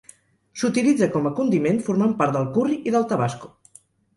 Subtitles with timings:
[0.61, 3.53] S'utilitza com a condiment, formant part del curri i del tabasco.